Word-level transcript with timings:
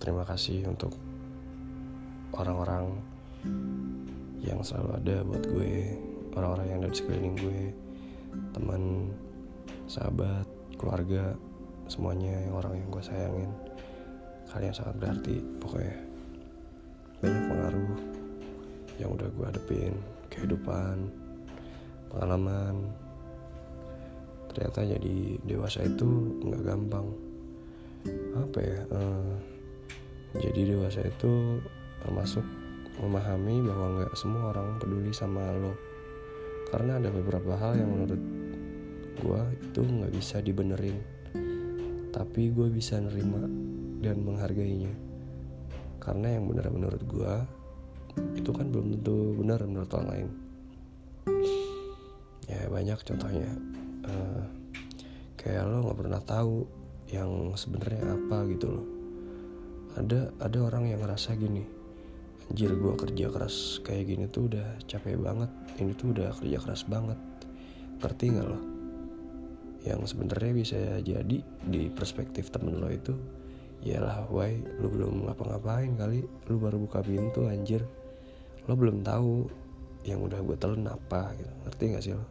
terima 0.00 0.24
kasih 0.24 0.64
untuk 0.64 0.96
orang-orang 2.32 2.96
yang 4.40 4.64
selalu 4.64 4.96
ada 4.96 5.16
buat 5.24 5.44
gue 5.44 5.72
orang-orang 6.36 6.66
yang 6.72 6.78
ada 6.80 6.90
di 6.92 6.96
sekeliling 6.96 7.36
gue 7.36 7.60
teman 8.54 9.12
sahabat 9.90 10.46
keluarga 10.78 11.34
semuanya 11.90 12.38
yang 12.46 12.54
orang 12.54 12.78
yang 12.78 12.88
gue 12.88 13.02
sayangin. 13.02 13.50
Kalian 14.50 14.74
sangat 14.74 14.96
berarti 14.98 15.36
pokoknya 15.58 15.96
banyak 17.20 17.44
pengaruh 17.50 17.94
yang 19.02 19.10
udah 19.14 19.28
gue 19.28 19.46
hadepin 19.46 19.94
kehidupan 20.30 21.10
pengalaman. 22.14 22.88
Ternyata 24.50 24.98
jadi 24.98 25.18
dewasa 25.46 25.86
itu 25.86 26.06
nggak 26.42 26.62
gampang 26.66 27.06
apa 28.36 28.58
ya 28.62 28.80
uh, 28.94 29.34
jadi 30.38 30.78
dewasa 30.78 31.02
itu 31.02 31.58
termasuk 32.06 32.46
memahami 33.02 33.64
bahwa 33.66 33.86
nggak 33.98 34.14
semua 34.14 34.54
orang 34.54 34.78
peduli 34.78 35.10
sama 35.10 35.50
lo. 35.56 35.74
Karena 36.70 37.02
ada 37.02 37.10
beberapa 37.10 37.58
hal 37.58 37.80
yang 37.80 37.90
menurut 37.90 38.22
gue 39.20 39.42
itu 39.58 39.80
nggak 39.82 40.12
bisa 40.14 40.38
dibenerin. 40.38 41.00
Tapi 42.14 42.54
gue 42.54 42.68
bisa 42.70 43.00
nerima 43.02 43.42
dan 44.04 44.22
menghargainya. 44.22 44.92
Karena 45.98 46.38
yang 46.38 46.46
benar 46.46 46.70
menurut 46.70 47.02
gue 47.02 47.34
itu 48.38 48.50
kan 48.54 48.70
belum 48.70 49.00
tentu 49.00 49.34
benar 49.34 49.66
menurut 49.66 49.90
orang 49.98 50.08
lain. 50.14 50.28
Ya 52.46 52.70
banyak 52.70 52.98
contohnya. 53.02 53.50
Uh, 54.06 54.44
kayak 55.34 55.66
lo 55.66 55.90
nggak 55.90 55.98
pernah 56.06 56.22
tahu 56.22 56.79
yang 57.10 57.54
sebenarnya 57.58 58.14
apa 58.14 58.46
gitu 58.50 58.66
loh. 58.70 58.86
Ada 59.98 60.30
ada 60.38 60.58
orang 60.62 60.90
yang 60.90 61.02
ngerasa 61.02 61.34
gini 61.34 61.82
anjir 62.50 62.74
gue 62.74 62.94
kerja 62.98 63.30
keras 63.30 63.78
kayak 63.86 64.10
gini 64.10 64.26
tuh 64.26 64.50
udah 64.50 64.82
capek 64.90 65.22
banget 65.22 65.50
ini 65.78 65.94
tuh 65.94 66.10
udah 66.14 66.34
kerja 66.34 66.58
keras 66.62 66.82
banget. 66.86 67.18
Ngerti 68.00 68.24
nggak 68.30 68.46
lo? 68.46 68.58
Yang 69.86 70.00
sebenarnya 70.14 70.52
bisa 70.54 70.78
jadi 71.02 71.38
di 71.44 71.82
perspektif 71.90 72.50
temen 72.54 72.78
lo 72.78 72.90
itu 72.90 73.14
Yalah, 73.80 74.28
why 74.28 74.60
lu 74.76 74.92
belum 74.92 75.24
ngapa-ngapain 75.24 75.96
kali 75.96 76.20
Lu 76.52 76.60
baru 76.60 76.84
buka 76.84 77.00
pintu 77.00 77.48
anjir. 77.48 77.80
Lo 78.68 78.76
belum 78.76 79.00
tahu 79.00 79.48
yang 80.04 80.20
udah 80.20 80.36
gue 80.44 80.56
telan 80.60 80.84
apa 80.84 81.32
gitu. 81.36 81.52
Ngerti 81.64 81.84
gak 81.96 82.04
sih 82.04 82.12
lo? 82.12 82.24